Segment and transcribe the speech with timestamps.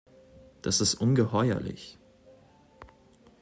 [0.63, 1.99] Das ist ungeheuerlich!